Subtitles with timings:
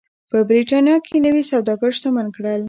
[0.31, 2.59] په برېټانیا کې نوي سوداګر شتمن کړل.